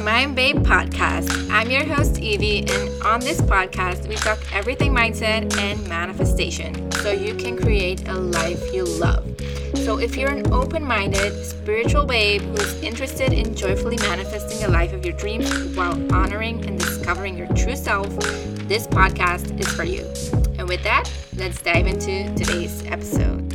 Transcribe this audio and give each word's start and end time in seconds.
the 0.00 0.04
Mind 0.06 0.34
Babe 0.34 0.56
podcast. 0.60 1.50
I'm 1.50 1.70
your 1.70 1.84
host, 1.84 2.20
Evie, 2.20 2.60
and 2.60 3.02
on 3.02 3.20
this 3.20 3.38
podcast, 3.42 4.08
we 4.08 4.14
talk 4.14 4.38
everything 4.50 4.94
mindset 4.94 5.54
and 5.58 5.86
manifestation 5.88 6.90
so 6.92 7.10
you 7.10 7.34
can 7.34 7.58
create 7.58 8.08
a 8.08 8.14
life 8.14 8.72
you 8.72 8.84
love. 8.84 9.26
So, 9.74 9.98
if 9.98 10.16
you're 10.16 10.30
an 10.30 10.50
open 10.54 10.82
minded, 10.82 11.44
spiritual 11.44 12.06
babe 12.06 12.40
who's 12.40 12.82
interested 12.82 13.34
in 13.34 13.54
joyfully 13.54 13.98
manifesting 13.98 14.60
the 14.60 14.68
life 14.72 14.94
of 14.94 15.04
your 15.04 15.16
dreams 15.18 15.52
while 15.76 15.92
honoring 16.14 16.64
and 16.64 16.78
discovering 16.78 17.36
your 17.36 17.48
true 17.48 17.76
self, 17.76 18.08
this 18.68 18.86
podcast 18.86 19.60
is 19.60 19.68
for 19.68 19.84
you. 19.84 20.06
And 20.58 20.66
with 20.66 20.82
that, 20.84 21.12
let's 21.36 21.60
dive 21.60 21.86
into 21.86 22.34
today's 22.36 22.86
episode. 22.86 23.49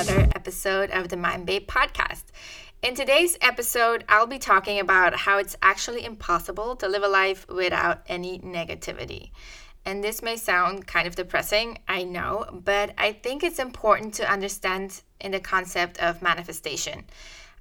Another 0.00 0.30
episode 0.34 0.90
of 0.92 1.10
the 1.10 1.16
Mind 1.16 1.44
Babe 1.44 1.68
podcast. 1.68 2.22
In 2.80 2.94
today's 2.94 3.36
episode, 3.42 4.02
I'll 4.08 4.26
be 4.26 4.38
talking 4.38 4.78
about 4.78 5.14
how 5.14 5.36
it's 5.36 5.56
actually 5.60 6.06
impossible 6.06 6.74
to 6.76 6.88
live 6.88 7.02
a 7.02 7.08
life 7.08 7.46
without 7.50 8.00
any 8.06 8.38
negativity. 8.38 9.30
And 9.84 10.02
this 10.02 10.22
may 10.22 10.36
sound 10.36 10.86
kind 10.86 11.06
of 11.06 11.16
depressing, 11.16 11.80
I 11.86 12.04
know, 12.04 12.46
but 12.50 12.94
I 12.96 13.12
think 13.12 13.42
it's 13.42 13.58
important 13.58 14.14
to 14.14 14.32
understand 14.32 15.02
in 15.20 15.32
the 15.32 15.40
concept 15.40 15.98
of 15.98 16.22
manifestation. 16.22 17.04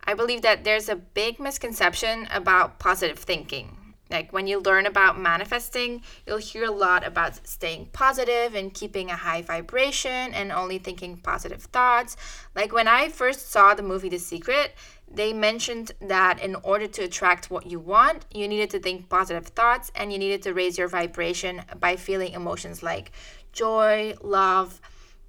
I 0.06 0.14
believe 0.14 0.42
that 0.44 0.64
there's 0.64 0.88
a 0.88 0.96
big 0.96 1.42
misconception 1.42 2.30
about 2.31 2.80
positive 2.80 3.20
thinking. 3.20 3.78
Like 4.10 4.34
when 4.34 4.48
you 4.48 4.60
learn 4.60 4.86
about 4.86 5.20
manifesting, 5.20 6.02
you'll 6.26 6.38
hear 6.38 6.66
a 6.66 6.72
lot 6.72 7.06
about 7.06 7.48
staying 7.48 7.90
positive 7.94 8.56
and 8.56 8.74
keeping 8.74 9.10
a 9.10 9.16
high 9.16 9.42
vibration 9.42 10.34
and 10.34 10.52
only 10.52 10.80
thinking 10.80 11.18
positive 11.18 11.64
thoughts. 11.64 12.18
Like 12.56 12.74
when 12.74 12.88
I 12.88 13.10
first 13.10 13.52
saw 13.52 13.74
the 13.74 13.84
movie 13.84 14.10
The 14.10 14.18
Secret, 14.18 14.74
they 15.12 15.34
mentioned 15.34 15.92
that 16.02 16.42
in 16.42 16.56
order 16.56 16.88
to 16.88 17.04
attract 17.04 17.50
what 17.50 17.66
you 17.66 17.80
want, 17.80 18.26
you 18.34 18.48
needed 18.48 18.70
to 18.72 18.80
think 18.80 19.10
positive 19.10 19.48
thoughts 19.48 19.92
and 19.96 20.12
you 20.12 20.20
needed 20.20 20.42
to 20.44 20.54
raise 20.54 20.78
your 20.78 20.88
vibration 20.88 21.62
by 21.80 21.96
feeling 21.96 22.34
emotions 22.34 22.84
like 22.84 23.12
joy, 23.52 24.16
love, 24.22 24.80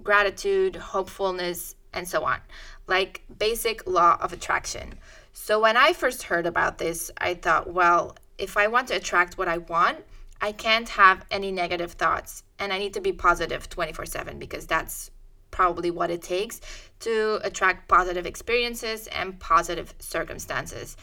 gratitude, 0.02 0.76
hopefulness, 0.76 1.74
and 1.92 2.06
so 2.06 2.24
on. 2.24 2.38
Like 2.86 3.22
basic 3.38 3.86
law 3.86 4.18
of 4.20 4.32
attraction. 4.32 4.94
So 5.32 5.60
when 5.60 5.76
I 5.76 5.92
first 5.92 6.24
heard 6.24 6.46
about 6.46 6.78
this, 6.78 7.10
I 7.18 7.34
thought, 7.34 7.72
well, 7.72 8.16
if 8.40 8.56
I 8.56 8.66
want 8.66 8.88
to 8.88 8.96
attract 8.96 9.38
what 9.38 9.48
I 9.48 9.58
want, 9.58 9.98
I 10.40 10.52
can't 10.52 10.88
have 10.88 11.24
any 11.30 11.52
negative 11.52 11.92
thoughts 11.92 12.42
and 12.58 12.72
I 12.72 12.78
need 12.78 12.94
to 12.94 13.00
be 13.00 13.12
positive 13.12 13.68
24 13.68 14.06
7 14.06 14.38
because 14.38 14.66
that's 14.66 15.10
probably 15.50 15.90
what 15.90 16.10
it 16.10 16.22
takes 16.22 16.60
to 17.00 17.40
attract 17.42 17.88
positive 17.88 18.24
experiences 18.26 19.06
and 19.08 19.38
positive 19.38 19.94
circumstances. 19.98 20.96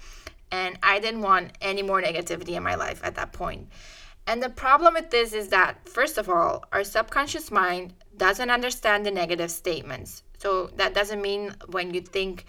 And 0.51 0.79
I 0.81 0.99
didn't 0.99 1.21
want 1.21 1.51
any 1.61 1.83
more 1.83 2.01
negativity 2.01 2.55
in 2.55 2.63
my 2.63 2.75
life 2.75 3.01
at 3.03 3.15
that 3.15 3.33
point. 3.33 3.69
And 4.25 4.41
the 4.41 4.49
problem 4.49 4.93
with 4.93 5.09
this 5.09 5.33
is 5.33 5.49
that, 5.49 5.87
first 5.87 6.17
of 6.17 6.29
all, 6.29 6.65
our 6.71 6.83
subconscious 6.83 7.51
mind 7.51 7.93
doesn't 8.17 8.49
understand 8.49 9.05
the 9.05 9.11
negative 9.11 9.51
statements. 9.51 10.23
So 10.37 10.67
that 10.75 10.93
doesn't 10.93 11.21
mean 11.21 11.53
when 11.67 11.93
you 11.93 12.01
think, 12.01 12.45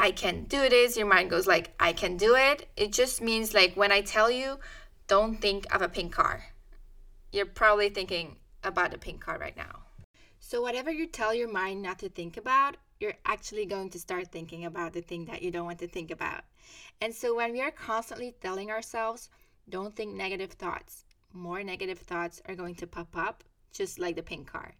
I 0.00 0.12
can 0.12 0.44
do 0.44 0.68
this, 0.68 0.96
your 0.96 1.08
mind 1.08 1.28
goes 1.28 1.48
like, 1.48 1.74
I 1.80 1.92
can 1.92 2.16
do 2.16 2.36
it. 2.36 2.68
It 2.76 2.92
just 2.92 3.20
means 3.20 3.52
like 3.52 3.74
when 3.74 3.90
I 3.90 4.00
tell 4.00 4.30
you, 4.30 4.60
don't 5.08 5.40
think 5.40 5.66
of 5.74 5.82
a 5.82 5.88
pink 5.88 6.12
car. 6.12 6.44
You're 7.32 7.46
probably 7.46 7.88
thinking 7.88 8.36
about 8.62 8.94
a 8.94 8.98
pink 8.98 9.20
car 9.20 9.38
right 9.38 9.56
now. 9.56 9.80
So, 10.38 10.62
whatever 10.62 10.92
you 10.92 11.08
tell 11.08 11.34
your 11.34 11.50
mind 11.50 11.82
not 11.82 11.98
to 11.98 12.08
think 12.08 12.36
about, 12.36 12.76
you're 13.00 13.18
actually 13.26 13.66
going 13.66 13.90
to 13.90 13.98
start 13.98 14.30
thinking 14.30 14.64
about 14.64 14.92
the 14.92 15.00
thing 15.00 15.24
that 15.24 15.42
you 15.42 15.50
don't 15.50 15.66
want 15.66 15.80
to 15.80 15.88
think 15.88 16.12
about. 16.12 16.44
And 17.00 17.12
so, 17.12 17.34
when 17.34 17.52
we 17.52 17.60
are 17.60 17.72
constantly 17.72 18.36
telling 18.40 18.70
ourselves, 18.70 19.30
don't 19.68 19.96
think 19.96 20.14
negative 20.14 20.52
thoughts, 20.52 21.04
more 21.32 21.64
negative 21.64 21.98
thoughts 21.98 22.40
are 22.46 22.54
going 22.54 22.76
to 22.76 22.86
pop 22.86 23.16
up, 23.16 23.42
just 23.72 23.98
like 23.98 24.14
the 24.14 24.22
pink 24.22 24.46
car. 24.46 24.74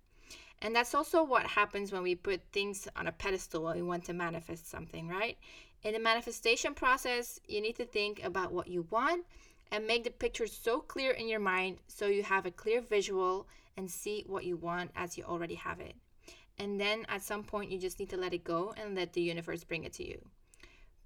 And 0.61 0.75
that's 0.75 0.95
also 0.95 1.23
what 1.23 1.47
happens 1.47 1.93
when 1.93 2.03
we 2.03 2.15
put 2.15 2.41
things 2.53 2.89
on 2.97 3.07
a 3.07 3.13
pedestal 3.13 3.65
when 3.65 3.77
we 3.77 3.83
want 3.83 4.05
to 4.07 4.13
manifest 4.13 4.69
something, 4.69 5.09
right? 5.09 5.39
In 5.85 5.93
the 5.93 6.01
manifestation 6.01 6.75
process, 6.75 7.39
you 7.47 7.61
need 7.61 7.77
to 7.77 7.85
think 7.85 8.25
about 8.25 8.53
what 8.53 8.67
you 8.67 8.87
want 8.91 9.25
and 9.71 9.87
make 9.87 10.03
the 10.05 10.11
picture 10.11 10.47
so 10.47 10.81
clear 10.81 11.13
in 11.13 11.29
your 11.29 11.41
mind 11.41 11.79
so 11.87 12.07
you 12.07 12.23
have 12.23 12.47
a 12.47 12.51
clear 12.51 12.81
visual 12.81 13.47
and 13.77 13.89
see 13.89 14.25
what 14.27 14.45
you 14.45 14.57
want 14.57 14.91
as 14.97 15.17
you 15.17 15.25
already 15.25 15.55
have 15.55 15.79
it. 15.79 15.95
And 16.59 16.81
then 16.81 17.07
at 17.09 17.23
some 17.23 17.45
point, 17.45 17.71
you 17.71 17.79
just 17.79 18.01
need 18.01 18.11
to 18.11 18.17
let 18.17 18.35
it 18.35 18.43
go 18.43 18.75
and 18.77 18.97
let 18.97 19.13
the 19.13 19.21
universe 19.21 19.63
bring 19.63 19.85
it 19.85 19.93
to 19.95 20.09
you. 20.09 20.21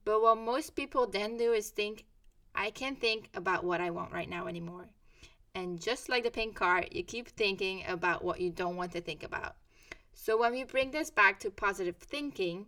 But 0.05 0.23
what 0.23 0.39
most 0.39 0.75
people 0.75 1.07
then 1.07 1.37
do 1.37 1.53
is 1.53 1.69
think, 1.69 2.05
I 2.55 2.71
can't 2.71 2.99
think 2.99 3.29
about 3.35 3.65
what 3.65 3.81
I 3.81 3.91
want 3.91 4.13
right 4.13 4.29
now 4.29 4.47
anymore. 4.47 4.89
And 5.55 5.81
just 5.81 6.09
like 6.09 6.25
the 6.25 6.31
pink 6.31 6.57
car, 6.57 6.85
you 6.91 7.03
keep 7.03 7.29
thinking 7.29 7.85
about 7.87 8.25
what 8.25 8.41
you 8.41 8.51
don't 8.51 8.77
want 8.77 8.93
to 8.93 9.01
think 9.01 9.23
about. 9.23 9.57
So 10.15 10.39
when 10.39 10.53
we 10.53 10.65
bring 10.65 10.91
this 10.91 11.11
back 11.11 11.41
to 11.41 11.51
positive 11.51 11.97
thinking, 11.97 12.67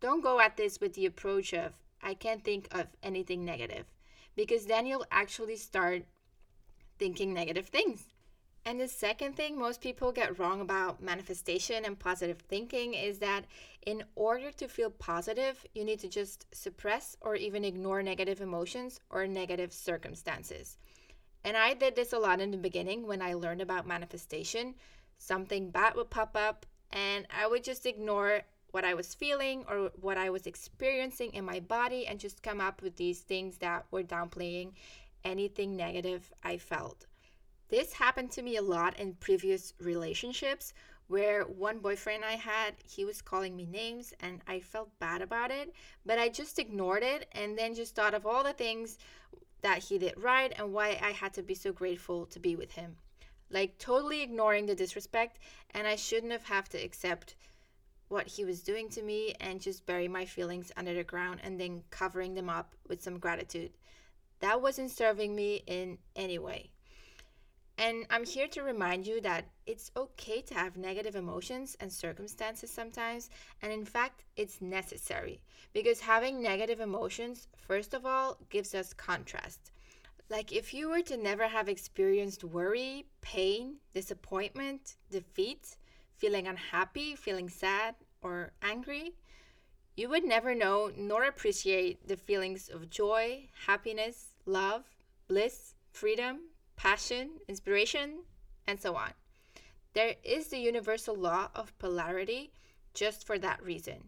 don't 0.00 0.22
go 0.22 0.40
at 0.40 0.56
this 0.56 0.80
with 0.80 0.94
the 0.94 1.06
approach 1.06 1.54
of, 1.54 1.72
I 2.02 2.14
can't 2.14 2.44
think 2.44 2.68
of 2.72 2.86
anything 3.02 3.44
negative, 3.44 3.86
because 4.36 4.66
then 4.66 4.86
you'll 4.86 5.06
actually 5.10 5.56
start 5.56 6.04
thinking 6.98 7.32
negative 7.32 7.66
things. 7.66 8.04
And 8.66 8.78
the 8.78 8.88
second 8.88 9.36
thing 9.36 9.58
most 9.58 9.80
people 9.80 10.12
get 10.12 10.38
wrong 10.38 10.60
about 10.60 11.02
manifestation 11.02 11.86
and 11.86 11.98
positive 11.98 12.40
thinking 12.40 12.92
is 12.92 13.18
that 13.20 13.46
in 13.86 14.04
order 14.14 14.52
to 14.52 14.68
feel 14.68 14.90
positive, 14.90 15.64
you 15.74 15.84
need 15.84 16.00
to 16.00 16.08
just 16.08 16.46
suppress 16.52 17.16
or 17.22 17.36
even 17.36 17.64
ignore 17.64 18.02
negative 18.02 18.42
emotions 18.42 19.00
or 19.08 19.26
negative 19.26 19.72
circumstances. 19.72 20.76
And 21.44 21.56
I 21.56 21.74
did 21.74 21.96
this 21.96 22.12
a 22.12 22.18
lot 22.18 22.40
in 22.40 22.50
the 22.50 22.56
beginning 22.56 23.06
when 23.06 23.22
I 23.22 23.34
learned 23.34 23.62
about 23.62 23.86
manifestation. 23.86 24.74
Something 25.18 25.70
bad 25.70 25.94
would 25.96 26.10
pop 26.10 26.36
up, 26.36 26.66
and 26.92 27.26
I 27.30 27.46
would 27.46 27.64
just 27.64 27.86
ignore 27.86 28.42
what 28.72 28.84
I 28.84 28.94
was 28.94 29.14
feeling 29.14 29.64
or 29.68 29.90
what 30.00 30.16
I 30.16 30.30
was 30.30 30.46
experiencing 30.46 31.32
in 31.34 31.44
my 31.44 31.60
body 31.60 32.06
and 32.06 32.20
just 32.20 32.42
come 32.42 32.60
up 32.60 32.82
with 32.82 32.96
these 32.96 33.20
things 33.20 33.58
that 33.58 33.86
were 33.90 34.02
downplaying 34.02 34.72
anything 35.24 35.76
negative 35.76 36.32
I 36.42 36.58
felt. 36.58 37.06
This 37.68 37.92
happened 37.92 38.32
to 38.32 38.42
me 38.42 38.56
a 38.56 38.62
lot 38.62 38.98
in 38.98 39.14
previous 39.14 39.74
relationships 39.80 40.72
where 41.08 41.42
one 41.42 41.78
boyfriend 41.80 42.24
I 42.24 42.34
had, 42.34 42.74
he 42.88 43.04
was 43.04 43.20
calling 43.20 43.56
me 43.56 43.66
names 43.66 44.14
and 44.20 44.40
I 44.46 44.60
felt 44.60 44.96
bad 45.00 45.22
about 45.22 45.50
it, 45.50 45.72
but 46.06 46.18
I 46.18 46.28
just 46.28 46.58
ignored 46.58 47.02
it 47.02 47.28
and 47.32 47.58
then 47.58 47.74
just 47.74 47.96
thought 47.96 48.14
of 48.14 48.26
all 48.26 48.44
the 48.44 48.52
things 48.52 48.98
that 49.62 49.84
he 49.84 49.98
did 49.98 50.14
right 50.16 50.52
and 50.56 50.72
why 50.72 50.98
I 51.02 51.10
had 51.10 51.34
to 51.34 51.42
be 51.42 51.54
so 51.54 51.72
grateful 51.72 52.26
to 52.26 52.38
be 52.38 52.56
with 52.56 52.72
him. 52.72 52.96
Like 53.50 53.78
totally 53.78 54.22
ignoring 54.22 54.66
the 54.66 54.74
disrespect, 54.74 55.38
and 55.72 55.86
I 55.86 55.96
shouldn't 55.96 56.32
have 56.32 56.44
had 56.44 56.66
to 56.70 56.78
accept 56.78 57.34
what 58.08 58.26
he 58.26 58.44
was 58.44 58.62
doing 58.62 58.88
to 58.90 59.02
me 59.02 59.34
and 59.40 59.60
just 59.60 59.86
bury 59.86 60.08
my 60.08 60.24
feelings 60.24 60.72
under 60.76 60.94
the 60.94 61.04
ground 61.04 61.40
and 61.42 61.60
then 61.60 61.82
covering 61.90 62.34
them 62.34 62.48
up 62.48 62.74
with 62.88 63.02
some 63.02 63.18
gratitude. 63.18 63.70
That 64.40 64.60
wasn't 64.60 64.90
serving 64.90 65.34
me 65.34 65.62
in 65.66 65.98
any 66.16 66.38
way. 66.38 66.70
And 67.80 68.04
I'm 68.10 68.26
here 68.26 68.46
to 68.48 68.62
remind 68.62 69.06
you 69.06 69.22
that 69.22 69.46
it's 69.64 69.90
okay 69.96 70.42
to 70.42 70.52
have 70.52 70.76
negative 70.76 71.16
emotions 71.16 71.78
and 71.80 71.90
circumstances 71.90 72.70
sometimes. 72.70 73.30
And 73.62 73.72
in 73.72 73.86
fact, 73.86 74.24
it's 74.36 74.60
necessary 74.60 75.40
because 75.72 75.98
having 75.98 76.42
negative 76.42 76.80
emotions, 76.80 77.48
first 77.56 77.94
of 77.94 78.04
all, 78.04 78.36
gives 78.50 78.74
us 78.74 78.92
contrast. 78.92 79.70
Like 80.28 80.52
if 80.52 80.74
you 80.74 80.90
were 80.90 81.00
to 81.00 81.16
never 81.16 81.48
have 81.48 81.70
experienced 81.70 82.44
worry, 82.44 83.06
pain, 83.22 83.76
disappointment, 83.94 84.96
defeat, 85.10 85.78
feeling 86.18 86.48
unhappy, 86.48 87.16
feeling 87.16 87.48
sad, 87.48 87.94
or 88.20 88.52
angry, 88.60 89.14
you 89.96 90.10
would 90.10 90.24
never 90.24 90.54
know 90.54 90.92
nor 90.98 91.24
appreciate 91.24 92.06
the 92.06 92.18
feelings 92.18 92.68
of 92.68 92.90
joy, 92.90 93.48
happiness, 93.66 94.34
love, 94.44 94.84
bliss, 95.28 95.76
freedom, 95.92 96.40
passion, 96.80 97.28
inspiration, 97.46 98.20
and 98.66 98.80
so 98.80 98.96
on. 98.96 99.10
There 99.92 100.14
is 100.24 100.46
the 100.46 100.58
universal 100.58 101.14
law 101.14 101.50
of 101.54 101.78
polarity 101.78 102.52
just 102.94 103.26
for 103.26 103.38
that 103.38 103.62
reason. 103.62 104.04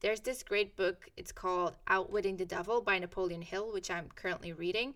There's 0.00 0.20
this 0.20 0.42
great 0.42 0.74
book, 0.74 1.10
it's 1.18 1.32
called 1.32 1.74
Outwitting 1.86 2.38
the 2.38 2.46
Devil 2.46 2.80
by 2.80 2.98
Napoleon 2.98 3.42
Hill, 3.42 3.74
which 3.74 3.90
I'm 3.90 4.08
currently 4.14 4.54
reading. 4.54 4.94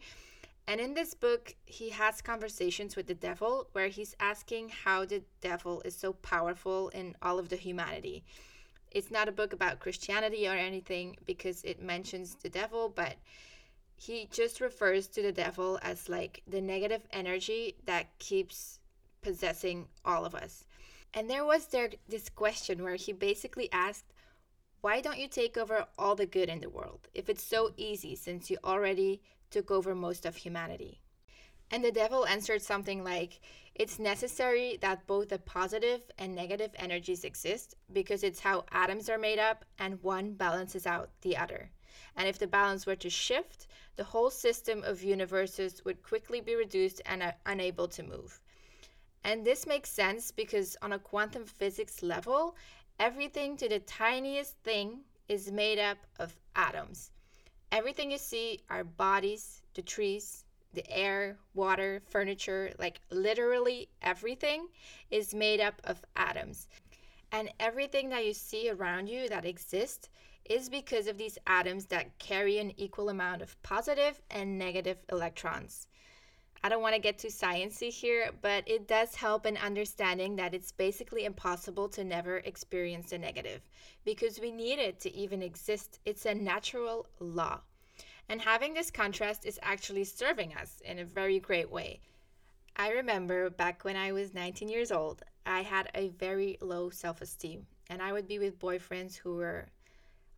And 0.67 0.81
in 0.81 0.94
this 0.94 1.12
book, 1.12 1.55
he 1.67 1.91
has 1.91 2.23
conversations 2.23 2.97
with 2.97 3.09
the 3.09 3.14
devil 3.14 3.69
where 3.73 3.88
he's 3.88 4.17
asking 4.19 4.70
how 4.70 5.05
the 5.05 5.23
devil 5.43 5.82
is 5.85 5.94
so 5.94 6.14
powerful 6.14 6.88
in 6.94 7.14
all 7.20 7.38
of 7.38 7.50
the 7.50 7.56
humanity. 7.56 8.25
It's 8.91 9.11
not 9.11 9.29
a 9.29 9.32
book 9.32 9.53
about 9.53 9.81
Christianity 9.81 10.49
or 10.49 10.53
anything 10.53 11.19
because 11.26 11.62
it 11.64 11.82
mentions 11.82 12.37
the 12.37 12.49
devil, 12.49 12.88
but 12.88 13.17
he 14.04 14.28
just 14.32 14.60
refers 14.60 15.06
to 15.06 15.22
the 15.22 15.31
devil 15.31 15.78
as 15.81 16.08
like 16.08 16.43
the 16.49 16.60
negative 16.60 17.02
energy 17.12 17.76
that 17.87 18.19
keeps 18.19 18.81
possessing 19.20 19.87
all 20.04 20.25
of 20.25 20.34
us. 20.34 20.64
And 21.14 21.31
there 21.31 21.44
was 21.44 21.66
there 21.66 21.90
this 22.08 22.28
question 22.28 22.82
where 22.82 22.96
he 22.96 23.12
basically 23.12 23.70
asked, 23.70 24.12
why 24.81 25.00
don't 25.00 25.20
you 25.20 25.28
take 25.28 25.56
over 25.56 25.87
all 25.96 26.16
the 26.16 26.26
good 26.26 26.49
in 26.49 26.58
the 26.58 26.69
world 26.69 27.06
if 27.14 27.28
it's 27.28 27.44
so 27.44 27.70
easy 27.76 28.16
since 28.16 28.50
you 28.50 28.58
already 28.64 29.22
took 29.50 29.70
over 29.70 29.94
most 29.94 30.26
of 30.26 30.34
humanity? 30.34 31.00
And 31.70 31.84
the 31.84 31.93
devil 31.93 32.26
answered 32.26 32.60
something 32.60 33.04
like, 33.04 33.40
It's 33.76 34.00
necessary 34.00 34.78
that 34.81 35.06
both 35.06 35.28
the 35.28 35.38
positive 35.38 36.02
and 36.19 36.34
negative 36.34 36.72
energies 36.75 37.22
exist 37.22 37.76
because 37.93 38.25
it's 38.25 38.40
how 38.40 38.64
atoms 38.72 39.08
are 39.08 39.16
made 39.16 39.38
up 39.38 39.64
and 39.78 40.02
one 40.02 40.32
balances 40.32 40.87
out 40.87 41.10
the 41.20 41.37
other. 41.37 41.70
And 42.16 42.28
if 42.28 42.38
the 42.38 42.46
balance 42.46 42.86
were 42.86 42.96
to 42.96 43.10
shift, 43.10 43.66
the 43.96 44.04
whole 44.04 44.30
system 44.30 44.82
of 44.84 45.02
universes 45.02 45.84
would 45.84 46.02
quickly 46.02 46.40
be 46.40 46.54
reduced 46.54 47.00
and 47.06 47.34
unable 47.46 47.88
to 47.88 48.02
move. 48.02 48.40
And 49.24 49.44
this 49.44 49.66
makes 49.66 49.90
sense 49.90 50.30
because 50.30 50.76
on 50.82 50.92
a 50.92 50.98
quantum 50.98 51.44
physics 51.44 52.02
level, 52.02 52.56
everything 52.98 53.56
to 53.58 53.68
the 53.68 53.78
tiniest 53.80 54.56
thing 54.64 55.00
is 55.28 55.52
made 55.52 55.78
up 55.78 55.98
of 56.18 56.36
atoms. 56.56 57.10
Everything 57.70 58.10
you 58.10 58.18
see, 58.18 58.60
our 58.68 58.84
bodies, 58.84 59.62
the 59.74 59.82
trees, 59.82 60.44
the 60.74 60.90
air, 60.90 61.38
water, 61.54 62.02
furniture, 62.08 62.72
like 62.78 63.00
literally 63.10 63.88
everything 64.02 64.66
is 65.10 65.34
made 65.34 65.60
up 65.60 65.80
of 65.84 66.04
atoms. 66.16 66.68
And 67.30 67.50
everything 67.60 68.10
that 68.10 68.26
you 68.26 68.34
see 68.34 68.70
around 68.70 69.08
you 69.08 69.28
that 69.28 69.44
exists 69.44 70.08
is 70.44 70.68
because 70.68 71.06
of 71.06 71.18
these 71.18 71.38
atoms 71.46 71.86
that 71.86 72.18
carry 72.18 72.58
an 72.58 72.72
equal 72.76 73.08
amount 73.08 73.42
of 73.42 73.60
positive 73.62 74.20
and 74.30 74.58
negative 74.58 74.98
electrons. 75.10 75.86
I 76.64 76.68
don't 76.68 76.82
want 76.82 76.94
to 76.94 77.00
get 77.00 77.18
too 77.18 77.28
sciencey 77.28 77.90
here, 77.90 78.30
but 78.40 78.62
it 78.68 78.86
does 78.86 79.16
help 79.16 79.46
in 79.46 79.56
understanding 79.56 80.36
that 80.36 80.54
it's 80.54 80.70
basically 80.70 81.24
impossible 81.24 81.88
to 81.88 82.04
never 82.04 82.36
experience 82.38 83.10
a 83.10 83.18
negative 83.18 83.62
because 84.04 84.38
we 84.38 84.52
need 84.52 84.78
it 84.78 85.00
to 85.00 85.12
even 85.12 85.42
exist. 85.42 85.98
It's 86.04 86.24
a 86.24 86.34
natural 86.34 87.06
law. 87.18 87.60
And 88.28 88.40
having 88.40 88.74
this 88.74 88.92
contrast 88.92 89.44
is 89.44 89.58
actually 89.62 90.04
serving 90.04 90.54
us 90.54 90.80
in 90.84 91.00
a 91.00 91.04
very 91.04 91.40
great 91.40 91.68
way. 91.68 92.00
I 92.76 92.90
remember 92.90 93.50
back 93.50 93.84
when 93.84 93.96
I 93.96 94.12
was 94.12 94.32
19 94.32 94.68
years 94.68 94.92
old, 94.92 95.22
I 95.44 95.62
had 95.62 95.90
a 95.94 96.10
very 96.10 96.58
low 96.60 96.90
self 96.90 97.20
esteem, 97.20 97.66
and 97.90 98.00
I 98.00 98.12
would 98.12 98.28
be 98.28 98.38
with 98.38 98.60
boyfriends 98.60 99.16
who 99.16 99.34
were 99.34 99.66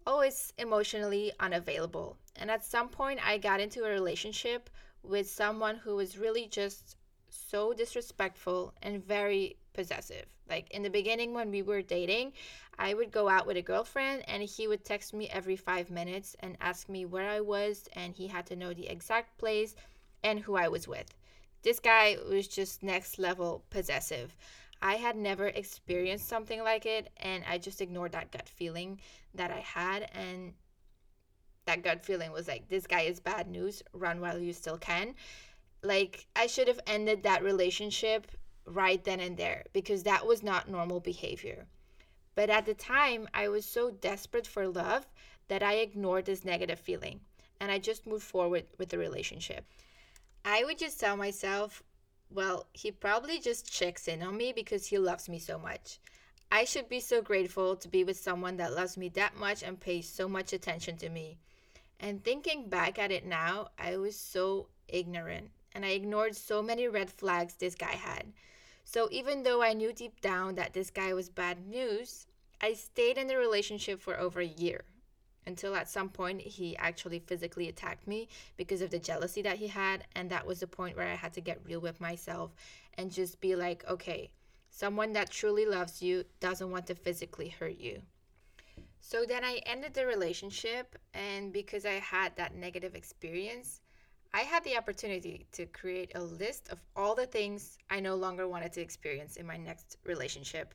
always 0.07 0.53
emotionally 0.59 1.33
unavailable. 1.41 2.17
And 2.37 2.51
at 2.51 2.65
some 2.65 2.89
point, 2.89 3.21
I 3.27 3.39
got 3.39 3.61
into 3.61 3.85
a 3.85 3.91
relationship 3.91 4.71
with 5.03 5.29
someone 5.29 5.77
who 5.77 5.97
was 5.97 6.19
really 6.19 6.47
just 6.47 6.97
so 7.29 7.73
disrespectful 7.73 8.75
and 8.83 9.05
very 9.05 9.57
possessive. 9.73 10.27
Like 10.49 10.71
in 10.71 10.83
the 10.83 10.91
beginning, 10.91 11.35
when 11.35 11.51
we 11.51 11.63
were 11.63 11.83
dating, 11.83 12.33
I 12.79 12.95
would 12.95 13.11
go 13.11 13.29
out 13.29 13.47
with 13.47 13.57
a 13.57 13.63
girlfriend 13.63 14.25
and 14.29 14.43
he 14.43 14.69
would 14.69 14.85
text 14.85 15.15
me 15.15 15.29
every 15.29 15.57
five 15.57 15.91
minutes 15.91 16.37
and 16.41 16.57
ask 16.61 16.89
me 16.89 17.05
where 17.07 17.29
I 17.29 17.41
was, 17.41 17.89
and 17.95 18.15
he 18.15 18.27
had 18.27 18.47
to 18.47 18.57
know 18.57 18.73
the 18.73 18.89
exact 18.89 19.39
place 19.39 19.75
and 20.23 20.41
who 20.41 20.57
I 20.57 20.69
was 20.69 20.89
with. 20.89 21.15
This 21.63 21.81
guy 21.81 22.19
was 22.29 22.47
just 22.47 22.83
next 22.83 23.19
level 23.19 23.65
possessive. 23.71 24.35
I 24.85 24.97
had 24.97 25.17
never 25.17 25.47
experienced 25.47 26.29
something 26.29 26.63
like 26.63 26.85
it, 26.85 27.11
and 27.17 27.43
I 27.49 27.57
just 27.57 27.81
ignored 27.81 28.13
that 28.13 28.31
gut 28.31 28.47
feeling 28.47 29.01
that 29.35 29.51
I 29.51 29.61
had. 29.61 30.11
And 30.13 30.53
that 31.65 31.83
gut 31.83 32.05
feeling 32.05 32.33
was 32.33 32.47
like, 32.47 32.69
this 32.69 32.87
guy 32.87 33.01
is 33.01 33.19
bad 33.19 33.49
news, 33.49 33.83
run 33.95 34.21
while 34.21 34.39
you 34.39 34.53
still 34.53 34.77
can. 34.77 35.15
Like, 35.83 36.27
I 36.37 36.47
should 36.47 36.69
have 36.69 36.81
ended 36.87 37.23
that 37.23 37.43
relationship 37.43 38.31
right 38.67 39.03
then 39.03 39.21
and 39.21 39.39
there 39.39 39.65
because 39.73 40.03
that 40.03 40.27
was 40.27 40.43
not 40.43 40.69
normal 40.69 41.01
behavior. 41.01 41.65
But 42.35 42.51
at 42.51 42.67
the 42.67 42.75
time, 42.75 43.27
I 43.33 43.49
was 43.49 43.65
so 43.65 43.91
desperate 43.91 44.47
for 44.47 44.69
love 44.69 45.07
that 45.49 45.63
I 45.63 45.77
ignored 45.77 46.27
this 46.27 46.45
negative 46.45 46.79
feeling 46.79 47.21
and 47.59 47.73
I 47.73 47.79
just 47.79 48.07
moved 48.07 48.25
forward 48.25 48.65
with 48.77 48.91
the 48.91 48.99
relationship. 48.99 49.65
I 50.45 50.63
would 50.65 50.79
just 50.79 51.01
tell 51.01 51.17
myself, 51.17 51.83
well, 52.31 52.67
he 52.73 52.91
probably 52.91 53.39
just 53.39 53.71
checks 53.71 54.09
in 54.09 54.23
on 54.23 54.37
me 54.37 54.53
because 54.53 54.87
he 54.87 54.99
loves 54.99 55.29
me 55.29 55.39
so 55.39 55.59
much. 55.59 55.99
I 56.51 56.65
should 56.65 56.89
be 56.89 57.01
so 57.01 57.21
grateful 57.21 57.77
to 57.77 57.89
be 57.89 58.05
with 58.05 58.19
someone 58.19 58.57
that 58.59 58.75
loves 58.75 58.97
me 58.97 59.09
that 59.11 59.37
much 59.37 59.63
and 59.63 59.81
pays 59.81 60.09
so 60.09 60.29
much 60.29 60.53
attention 60.53 60.97
to 60.99 61.09
me. 61.09 61.39
And 62.01 62.23
thinking 62.23 62.69
back 62.69 62.99
at 62.99 63.11
it 63.11 63.25
now, 63.25 63.69
I 63.79 63.97
was 63.97 64.17
so 64.17 64.69
ignorant 64.89 65.51
and 65.73 65.85
I 65.85 65.91
ignored 65.91 66.37
so 66.37 66.63
many 66.63 66.87
red 66.89 67.11
flags 67.11 67.55
this 67.55 67.75
guy 67.75 67.93
had. 67.93 68.33
So 68.85 69.09
even 69.11 69.43
though 69.43 69.63
I 69.63 69.73
knew 69.73 69.93
deep 69.93 70.21
down 70.21 70.55
that 70.57 70.75
this 70.75 70.91
guy 70.91 71.13
was 71.15 71.29
bad 71.29 71.67
news, 71.67 72.27
I 72.61 72.75
stayed 72.75 73.19
in 73.19 73.27
the 73.27 73.37
relationship 73.37 74.01
for 74.01 74.19
over 74.19 74.41
a 74.41 74.47
year 74.47 74.85
until 75.47 75.75
at 75.75 75.89
some 75.89 76.09
point 76.09 76.41
he 76.41 76.77
actually 76.77 77.19
physically 77.19 77.69
attacked 77.69 78.07
me 78.07 78.29
because 78.57 78.83
of 78.83 78.91
the 78.91 78.99
jealousy 78.99 79.43
that 79.43 79.59
he 79.59 79.67
had. 79.67 80.05
And 80.15 80.31
that 80.31 80.47
was 80.47 80.61
the 80.61 80.67
point 80.67 80.97
where 80.97 81.09
I 81.09 81.15
had 81.15 81.33
to 81.35 81.41
get 81.41 81.65
real 81.65 81.81
with 81.81 82.01
myself 82.01 82.55
and 82.99 83.11
just 83.11 83.41
be 83.41 83.57
like, 83.57 83.85
okay, 83.89 84.31
someone 84.71 85.13
that 85.13 85.31
truly 85.31 85.67
loves 85.67 86.03
you 86.03 86.25
doesn't 86.41 86.71
want 86.71 86.87
to 86.87 86.95
physically 86.95 87.49
hurt 87.49 87.79
you. 87.79 88.03
So 89.01 89.25
then 89.27 89.45
I 89.45 89.61
ended 89.67 89.93
the 89.93 90.07
relationship, 90.07 90.97
and 91.13 91.53
because 91.53 91.85
I 91.85 92.01
had 92.01 92.35
that 92.37 92.55
negative 92.55 92.95
experience, 92.95 93.83
I 94.33 94.41
had 94.41 94.65
the 94.65 94.79
opportunity 94.79 95.47
to 95.53 95.67
create 95.67 96.13
a 96.15 96.23
list 96.23 96.71
of 96.71 96.81
all 96.97 97.15
the 97.15 97.27
things 97.27 97.77
I 97.91 98.01
no 98.01 98.17
longer 98.17 98.49
wanted 98.49 98.73
to 98.73 98.81
experience 98.81 99.37
in 99.37 99.47
my 99.47 99.59
next 99.59 99.99
relationship. 100.05 100.75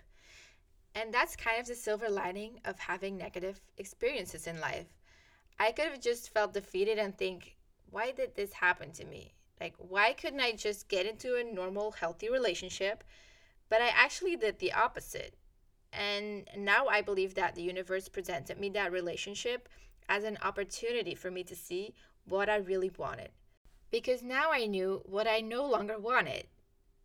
And 0.99 1.13
that's 1.13 1.37
kind 1.37 1.61
of 1.61 1.65
the 1.65 1.75
silver 1.75 2.09
lining 2.09 2.59
of 2.65 2.77
having 2.77 3.15
negative 3.15 3.61
experiences 3.77 4.47
in 4.47 4.59
life. 4.59 4.87
I 5.57 5.71
could 5.71 5.85
have 5.85 6.01
just 6.01 6.33
felt 6.33 6.53
defeated 6.53 6.97
and 6.97 7.17
think, 7.17 7.55
why 7.89 8.11
did 8.11 8.35
this 8.35 8.51
happen 8.51 8.91
to 8.91 9.05
me? 9.05 9.33
Like, 9.61 9.75
why 9.77 10.11
couldn't 10.11 10.41
I 10.41 10.51
just 10.51 10.89
get 10.89 11.05
into 11.05 11.37
a 11.37 11.43
normal, 11.55 11.91
healthy 11.91 12.29
relationship? 12.29 13.05
But 13.69 13.81
I 13.81 13.93
actually 13.95 14.35
did 14.35 14.59
the 14.59 14.73
opposite. 14.73 15.35
And 15.93 16.49
now 16.57 16.87
I 16.87 17.01
believe 17.01 17.33
that 17.35 17.55
the 17.55 17.63
universe 17.63 18.09
presented 18.09 18.59
me 18.59 18.67
that 18.71 18.91
relationship 18.91 19.69
as 20.09 20.25
an 20.25 20.37
opportunity 20.43 21.15
for 21.15 21.31
me 21.31 21.45
to 21.45 21.55
see 21.55 21.93
what 22.25 22.49
I 22.49 22.57
really 22.57 22.91
wanted. 22.97 23.29
Because 23.89 24.21
now 24.21 24.51
I 24.51 24.65
knew 24.65 25.01
what 25.05 25.27
I 25.27 25.39
no 25.39 25.65
longer 25.65 25.97
wanted. 25.97 26.47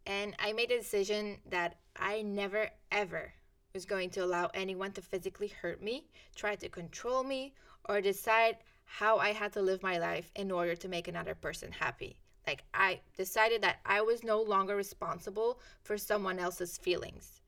And 0.05 0.35
I 0.41 0.53
made 0.53 0.73
a 0.73 0.79
decision 0.79 1.39
that 1.49 1.77
I 1.95 2.23
never, 2.23 2.71
ever 2.91 3.35
was 3.75 3.85
going 3.85 4.09
to 4.09 4.25
allow 4.25 4.49
anyone 4.55 4.93
to 4.93 5.03
physically 5.03 5.49
hurt 5.49 5.83
me, 5.83 6.07
try 6.37 6.55
to 6.55 6.69
control 6.69 7.25
me, 7.25 7.53
or 7.89 8.01
decide 8.01 8.57
how 8.85 9.19
I 9.19 9.33
had 9.33 9.53
to 9.55 9.63
live 9.63 9.83
my 9.83 9.99
life 9.99 10.31
in 10.37 10.53
order 10.53 10.77
to 10.77 10.89
make 10.89 11.09
another 11.09 11.35
person 11.35 11.73
happy. 11.73 12.17
Like, 12.47 12.63
I 12.73 13.01
decided 13.17 13.63
that 13.63 13.81
I 13.85 14.01
was 14.01 14.23
no 14.23 14.41
longer 14.41 14.77
responsible 14.77 15.59
for 15.83 15.99
someone 15.99 16.39
else's 16.39 16.79
feelings. 16.79 17.41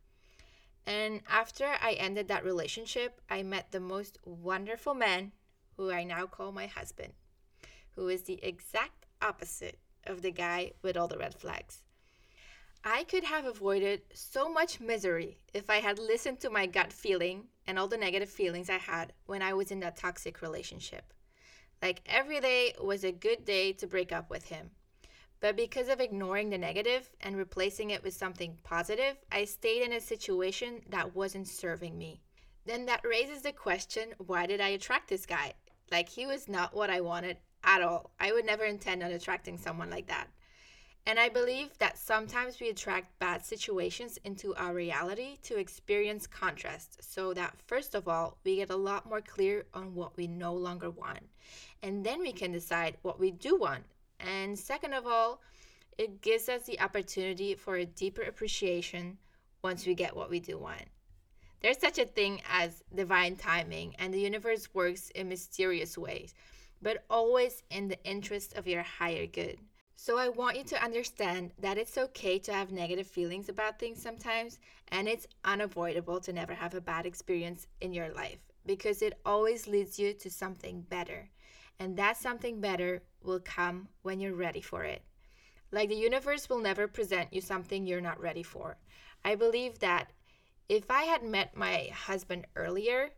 And 0.85 1.21
after 1.31 1.67
I 1.81 1.93
ended 1.93 2.27
that 2.27 2.45
relationship, 2.45 3.21
I 3.31 3.45
met 3.45 3.71
the 3.71 3.81
most 3.81 4.19
wonderful 4.25 4.95
man 4.95 5.31
who 5.77 5.93
I 5.93 6.03
now 6.03 6.27
call 6.27 6.51
my 6.51 6.67
husband, 6.67 7.13
who 7.95 8.09
is 8.09 8.23
the 8.23 8.43
exact 8.43 9.07
opposite 9.23 9.79
of 10.07 10.23
the 10.23 10.33
guy 10.33 10.73
with 10.83 10.97
all 10.97 11.07
the 11.07 11.19
red 11.19 11.35
flags. 11.35 11.83
I 12.89 13.03
could 13.03 13.25
have 13.25 13.47
avoided 13.47 14.03
so 14.15 14.49
much 14.49 14.79
misery 14.79 15.39
if 15.53 15.69
I 15.69 15.79
had 15.79 15.99
listened 15.99 16.39
to 16.39 16.51
my 16.51 16.67
gut 16.67 16.93
feeling 16.93 17.49
and 17.67 17.81
all 17.81 17.89
the 17.89 17.97
negative 17.97 18.31
feelings 18.31 18.71
I 18.71 18.79
had 18.79 19.13
when 19.27 19.43
I 19.43 19.55
was 19.55 19.73
in 19.73 19.81
that 19.81 19.97
toxic 19.97 20.41
relationship. 20.41 21.13
Like 21.83 22.03
every 22.07 22.39
day 22.39 22.75
was 22.81 23.03
a 23.03 23.11
good 23.11 23.45
day 23.45 23.73
to 23.73 23.89
break 23.89 24.13
up 24.13 24.31
with 24.31 24.47
him. 24.47 24.71
But 25.41 25.57
because 25.57 25.89
of 25.89 25.99
ignoring 26.01 26.49
the 26.49 26.59
negative 26.59 27.11
and 27.21 27.37
replacing 27.37 27.91
it 27.91 28.05
with 28.05 28.15
something 28.15 28.57
positive, 28.63 29.17
I 29.33 29.47
stayed 29.47 29.83
in 29.83 29.93
a 29.93 30.01
situation 30.01 30.83
that 30.91 31.17
wasn't 31.17 31.49
serving 31.49 31.99
me. 31.99 32.21
Then 32.67 32.87
that 32.87 33.05
raises 33.05 33.43
the 33.43 33.51
question 33.51 34.15
why 34.19 34.47
did 34.47 34.61
I 34.61 34.69
attract 34.69 35.09
this 35.09 35.27
guy? 35.27 35.55
Like, 35.91 36.09
he 36.09 36.25
was 36.25 36.49
not 36.49 36.73
what 36.73 36.91
I 36.91 37.01
wanted 37.01 37.39
at 37.65 37.83
all. 37.83 38.13
I 38.21 38.33
would 38.33 38.47
never 38.47 38.65
intend 38.65 39.03
on 39.03 39.11
attracting 39.11 39.59
someone 39.59 39.91
like 39.91 40.07
that. 40.07 40.29
And 41.07 41.19
I 41.19 41.29
believe 41.29 41.79
that 41.79 41.97
sometimes 41.97 42.61
we 42.61 42.69
attract 42.69 43.19
bad 43.19 43.45
situations 43.45 44.19
into 44.25 44.55
our 44.57 44.75
reality 44.75 45.39
to 45.45 45.57
experience 45.57 46.27
contrast, 46.27 47.03
so 47.13 47.33
that 47.35 47.57
first 47.67 47.95
of 47.95 48.09
all, 48.09 48.39
we 48.45 48.57
get 48.57 48.71
a 48.71 48.77
lot 48.77 49.09
more 49.09 49.21
clear 49.21 49.67
on 49.73 49.95
what 49.95 50.17
we 50.17 50.27
no 50.27 50.53
longer 50.53 50.91
want. 50.91 51.23
And 51.83 52.05
then 52.05 52.21
we 52.21 52.33
can 52.33 52.53
decide 52.53 52.97
what 53.03 53.21
we 53.21 53.31
do 53.31 53.57
want 53.57 53.85
and 54.21 54.59
second 54.59 54.95
of 54.95 55.07
all, 55.07 55.41
it 55.99 56.21
gives 56.21 56.49
us 56.49 56.63
the 56.65 56.81
opportunity 56.81 57.55
for 57.55 57.77
a 57.77 57.87
deeper 57.87 58.23
appreciation 58.23 59.19
once 59.63 59.87
we 59.87 59.95
get 59.95 60.17
what 60.17 60.31
we 60.31 60.41
do 60.41 60.59
want. 60.59 60.85
There's 61.61 61.79
such 61.79 61.99
a 61.99 62.05
thing 62.05 62.43
as 62.51 62.83
divine 62.95 63.37
timing, 63.37 63.95
and 63.99 64.13
the 64.13 64.21
universe 64.21 64.69
works 64.75 65.11
in 65.11 65.29
mysterious 65.29 65.97
ways. 65.99 66.35
but 66.83 67.05
always 67.09 67.63
in 67.71 67.89
the 67.89 68.03
interest 68.05 68.55
of 68.55 68.67
your 68.67 68.83
higher 68.83 69.27
good. 69.27 69.59
So 69.99 70.19
I 70.19 70.29
want 70.29 70.59
you 70.59 70.65
to 70.65 70.85
understand 70.85 71.53
that 71.59 71.79
it's 71.79 71.97
okay 71.97 72.39
to 72.41 72.53
have 72.53 72.71
negative 72.71 73.07
feelings 73.07 73.49
about 73.49 73.79
things 73.79 74.01
sometimes, 74.01 74.59
and 74.89 75.09
it's 75.09 75.27
unavoidable 75.43 76.21
to 76.21 76.35
never 76.35 76.53
have 76.53 76.75
a 76.75 76.83
bad 76.83 77.07
experience 77.07 77.67
in 77.81 77.95
your 77.95 78.11
life 78.11 78.39
because 78.67 79.01
it 79.01 79.19
always 79.25 79.67
leads 79.67 79.99
you 79.99 80.13
to 80.13 80.31
something 80.31 80.83
better. 80.83 81.31
And 81.81 81.97
that 81.97 82.19
something 82.19 82.61
better 82.61 83.03
will 83.23 83.41
come 83.41 83.89
when 84.03 84.21
you're 84.21 84.35
ready 84.35 84.61
for 84.61 84.85
it. 84.85 85.03
Like 85.73 85.89
the 85.89 85.97
universe 85.97 86.51
will 86.51 86.61
never 86.61 86.87
present 86.87 87.33
you 87.33 87.41
something 87.41 87.87
you're 87.87 88.01
not 88.03 88.21
ready 88.21 88.43
for. 88.43 88.77
I 89.25 89.35
believe 89.35 89.79
that 89.79 90.13
if 90.69 90.91
I 90.91 91.05
had 91.05 91.23
met 91.23 91.57
my 91.57 91.89
husband 91.93 92.47
earlier, 92.55 93.11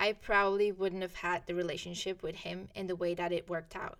I 0.00 0.14
probably 0.14 0.72
wouldn't 0.72 1.02
have 1.02 1.16
had 1.16 1.46
the 1.46 1.54
relationship 1.54 2.22
with 2.22 2.36
him 2.36 2.70
in 2.74 2.86
the 2.86 2.96
way 2.96 3.14
that 3.14 3.30
it 3.30 3.50
worked 3.50 3.76
out 3.76 3.98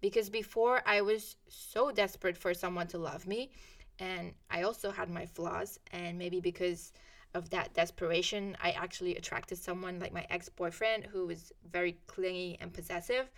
because 0.00 0.28
before 0.28 0.82
I 0.86 1.00
was 1.00 1.36
so 1.48 1.90
desperate 1.90 2.36
for 2.36 2.54
someone 2.54 2.86
to 2.88 2.98
love 2.98 3.26
me 3.26 3.50
and 3.98 4.34
I 4.50 4.62
also 4.62 4.90
had 4.90 5.08
my 5.08 5.26
flaws 5.26 5.78
and 5.92 6.18
maybe 6.18 6.40
because 6.40 6.92
of 7.34 7.50
that 7.50 7.74
desperation 7.74 8.56
I 8.62 8.70
actually 8.70 9.16
attracted 9.16 9.58
someone 9.58 9.98
like 9.98 10.12
my 10.12 10.26
ex-boyfriend 10.30 11.06
who 11.06 11.26
was 11.26 11.52
very 11.70 11.96
clingy 12.06 12.56
and 12.60 12.72
possessive. 12.72 13.30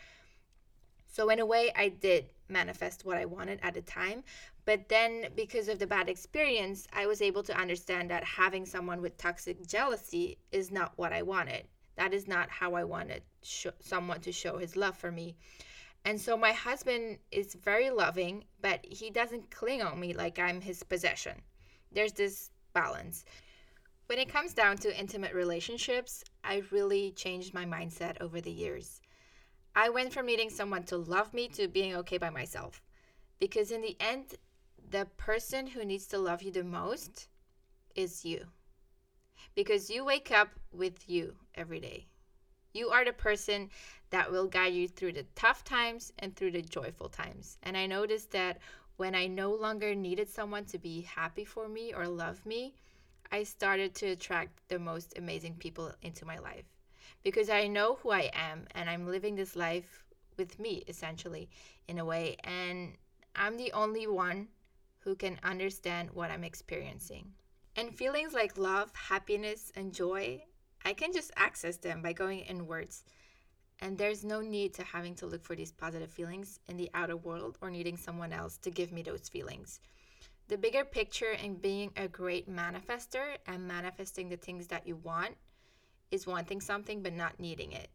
So 1.07 1.31
in 1.31 1.41
a 1.41 1.47
way 1.47 1.73
I 1.75 1.89
did 1.89 2.27
manifest 2.49 3.05
what 3.05 3.17
I 3.17 3.25
wanted 3.25 3.59
at 3.63 3.75
the 3.75 3.83
time, 3.83 4.23
but 4.65 4.89
then 4.89 5.29
because 5.35 5.69
of 5.69 5.79
the 5.79 5.87
bad 5.87 6.09
experience, 6.09 6.87
I 6.93 7.07
was 7.07 7.23
able 7.23 7.43
to 7.45 7.59
understand 7.59 8.11
that 8.11 8.23
having 8.23 8.67
someone 8.67 9.01
with 9.01 9.17
toxic 9.17 9.67
jealousy 9.67 10.39
is 10.53 10.71
not 10.71 10.93
what 10.97 11.13
I 11.13 11.23
wanted. 11.23 11.67
That 11.97 12.15
is 12.15 12.29
not 12.29 12.51
how 12.51 12.75
I 12.75 12.85
wanted 12.85 13.23
sh- 13.43 13.67
someone 13.81 14.21
to 14.21 14.33
show 14.33 14.59
his 14.59 14.77
love 14.77 14.97
for 14.97 15.11
me. 15.11 15.37
And 16.05 16.21
so 16.21 16.37
my 16.37 16.53
husband 16.53 17.19
is 17.31 17.55
very 17.55 17.91
loving, 17.91 18.45
but 18.61 18.85
he 18.85 19.11
doesn't 19.11 19.51
cling 19.51 19.83
on 19.83 20.01
me 20.01 20.15
like 20.15 20.39
I'm 20.39 20.61
his 20.61 20.83
possession. 20.83 21.43
There's 21.93 22.13
this 22.13 22.51
balance. 22.73 23.25
When 24.07 24.19
it 24.19 24.29
comes 24.31 24.55
down 24.55 24.79
to 24.79 24.99
intimate 24.99 25.35
relationships, 25.35 26.25
I 26.43 26.63
really 26.71 27.13
changed 27.13 27.53
my 27.53 27.67
mindset 27.67 28.21
over 28.21 28.41
the 28.41 28.51
years. 28.51 29.01
I 29.75 29.91
went 29.91 30.13
from 30.13 30.27
needing 30.27 30.51
someone 30.51 30.85
to 30.85 30.97
love 30.97 31.35
me 31.35 31.49
to 31.49 31.69
being 31.69 31.95
okay 31.97 32.19
by 32.19 32.31
myself. 32.31 32.83
Because 33.39 33.71
in 33.71 33.83
the 33.83 33.97
end, 34.01 34.35
the 34.91 35.07
person 35.17 35.67
who 35.67 35.85
needs 35.85 36.07
to 36.07 36.19
love 36.19 36.43
you 36.43 36.51
the 36.51 36.65
most 36.65 37.29
is 37.95 38.25
you. 38.25 38.47
Because 39.55 39.91
you 39.91 40.05
wake 40.05 40.31
up 40.31 40.49
with 40.73 41.09
you 41.09 41.35
every 41.55 41.81
day. 41.81 42.07
You 42.73 42.89
are 42.89 43.05
the 43.05 43.13
person 43.13 43.71
that 44.11 44.31
will 44.31 44.47
guide 44.47 44.73
you 44.73 44.89
through 44.89 45.13
the 45.13 45.27
tough 45.35 45.65
times 45.65 46.13
and 46.19 46.35
through 46.35 46.53
the 46.53 46.63
joyful 46.63 47.09
times. 47.09 47.59
And 47.63 47.77
I 47.77 47.87
noticed 47.87 48.31
that 48.33 48.59
when 48.97 49.15
I 49.15 49.27
no 49.27 49.53
longer 49.53 49.95
needed 49.95 50.29
someone 50.29 50.65
to 50.67 50.79
be 50.79 51.03
happy 51.03 51.45
for 51.45 51.69
me 51.69 51.93
or 51.95 52.07
love 52.07 52.45
me, 52.45 52.75
I 53.31 53.43
started 53.43 53.95
to 53.97 54.09
attract 54.09 54.69
the 54.69 54.79
most 54.79 55.19
amazing 55.19 55.55
people 55.55 55.93
into 56.03 56.25
my 56.25 56.39
life 56.39 56.65
because 57.23 57.51
I 57.51 57.67
know 57.67 57.99
who 58.03 58.11
I 58.11 58.31
am 58.33 58.67
and 58.75 58.89
I'm 58.89 59.07
living 59.07 59.37
this 59.37 59.55
life 59.55 60.05
with 60.37 60.59
me 60.59 60.85
essentially 60.89 61.51
in 61.89 61.99
a 61.99 62.05
way 62.05 62.37
and 62.45 62.95
I'm 63.37 63.57
the 63.57 63.73
only 63.73 64.07
one 64.07 64.49
who 65.01 65.15
can 65.15 65.39
understand 65.43 66.11
what 66.13 66.31
I'm 66.31 66.45
experiencing. 66.45 67.33
And 67.77 67.95
feelings 67.95 68.33
like 68.33 68.59
love, 68.59 68.91
happiness, 68.95 69.71
and 69.77 69.93
joy 69.93 70.43
I 70.85 70.95
can 70.95 71.13
just 71.13 71.31
access 71.37 71.77
them 71.77 72.03
by 72.03 72.13
going 72.13 72.41
inwards. 72.41 73.05
And 73.81 73.97
there's 73.97 74.25
no 74.25 74.41
need 74.41 74.75
to 74.75 74.83
having 74.83 75.15
to 75.17 75.27
look 75.27 75.45
for 75.45 75.55
these 75.55 75.73
positive 75.73 76.11
feelings 76.11 76.59
in 76.69 76.77
the 76.77 76.91
outer 76.95 77.17
world 77.17 77.59
or 77.61 77.71
needing 77.71 77.97
someone 77.97 78.33
else 78.33 78.59
to 78.59 78.71
give 78.71 78.93
me 78.93 79.03
those 79.03 79.29
feelings. 79.29 79.81
The 80.49 80.59
bigger 80.59 80.85
picture 80.85 81.33
in 81.33 81.57
being 81.57 81.93
a 81.97 82.09
great 82.09 82.51
manifester 82.51 83.37
and 83.47 83.69
manifesting 83.69 84.29
the 84.29 84.37
things 84.37 84.67
that 84.69 84.87
you 84.87 84.97
want 84.97 85.37
is 86.11 86.27
wanting 86.27 86.61
something 86.61 87.03
but 87.03 87.13
not 87.13 87.39
needing 87.39 87.73
it. 87.73 87.89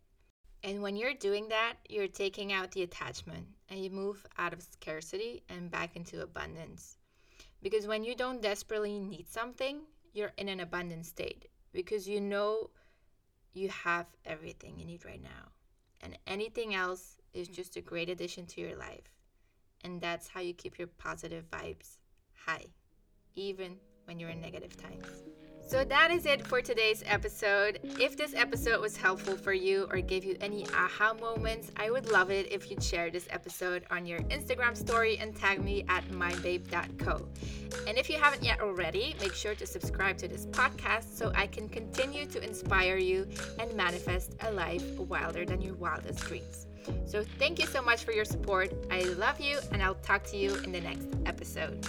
And 0.63 0.81
when 0.81 0.95
you're 0.95 1.13
doing 1.13 1.49
that, 1.49 1.73
you're 1.89 2.07
taking 2.07 2.53
out 2.53 2.71
the 2.71 2.83
attachment 2.83 3.47
and 3.69 3.83
you 3.83 3.89
move 3.89 4.25
out 4.37 4.53
of 4.53 4.61
scarcity 4.61 5.43
and 5.49 5.69
back 5.69 5.95
into 5.95 6.21
abundance. 6.21 6.97
Because 7.61 7.87
when 7.87 8.03
you 8.03 8.15
don't 8.15 8.41
desperately 8.41 8.99
need 8.99 9.27
something, 9.27 9.81
you're 10.13 10.31
in 10.37 10.47
an 10.47 10.59
abundant 10.59 11.05
state 11.05 11.47
because 11.73 12.07
you 12.07 12.21
know 12.21 12.69
you 13.53 13.69
have 13.69 14.05
everything 14.25 14.77
you 14.77 14.85
need 14.85 15.03
right 15.05 15.21
now. 15.21 15.52
And 16.03 16.17
anything 16.27 16.75
else 16.75 17.17
is 17.33 17.47
mm. 17.47 17.53
just 17.53 17.77
a 17.77 17.81
great 17.81 18.09
addition 18.09 18.45
to 18.47 18.61
your 18.61 18.75
life. 18.75 19.09
And 19.83 19.99
that's 19.99 20.27
how 20.27 20.41
you 20.41 20.53
keep 20.53 20.77
your 20.77 20.87
positive 20.87 21.49
vibes 21.49 21.97
high, 22.45 22.65
even 23.35 23.77
when 24.05 24.19
you're 24.19 24.29
in 24.29 24.41
negative 24.41 24.77
times. 24.77 25.07
So 25.65 25.83
that 25.85 26.11
is 26.11 26.25
it 26.25 26.45
for 26.45 26.61
today's 26.61 27.03
episode. 27.07 27.79
If 27.99 28.15
this 28.17 28.35
episode 28.35 28.81
was 28.81 28.95
helpful 28.95 29.35
for 29.35 29.53
you 29.53 29.87
or 29.89 30.01
gave 30.01 30.23
you 30.23 30.37
any 30.41 30.67
aha 30.67 31.13
moments, 31.13 31.71
I 31.77 31.89
would 31.89 32.11
love 32.11 32.29
it 32.29 32.51
if 32.51 32.69
you'd 32.69 32.83
share 32.83 33.09
this 33.09 33.27
episode 33.31 33.83
on 33.89 34.05
your 34.05 34.19
Instagram 34.23 34.75
story 34.77 35.17
and 35.17 35.35
tag 35.35 35.63
me 35.63 35.85
at 35.89 36.05
mindbabe.co. 36.09 37.27
And 37.87 37.97
if 37.97 38.09
you 38.09 38.17
haven't 38.17 38.43
yet 38.43 38.61
already, 38.61 39.15
make 39.19 39.33
sure 39.33 39.55
to 39.55 39.65
subscribe 39.65 40.17
to 40.17 40.27
this 40.27 40.45
podcast 40.47 41.15
so 41.17 41.31
I 41.33 41.47
can 41.47 41.67
continue 41.69 42.25
to 42.27 42.43
inspire 42.43 42.97
you 42.97 43.27
and 43.57 43.73
manifest 43.73 44.35
a 44.41 44.51
life 44.51 44.97
wilder 44.99 45.45
than 45.45 45.61
your 45.61 45.75
wildest 45.75 46.19
dreams. 46.25 46.67
So 47.05 47.23
thank 47.39 47.59
you 47.59 47.65
so 47.65 47.81
much 47.81 48.03
for 48.03 48.11
your 48.11 48.25
support. 48.25 48.73
I 48.91 49.03
love 49.03 49.39
you, 49.39 49.59
and 49.71 49.81
I'll 49.81 49.95
talk 49.95 50.23
to 50.25 50.37
you 50.37 50.55
in 50.63 50.71
the 50.71 50.81
next 50.81 51.07
episode. 51.25 51.87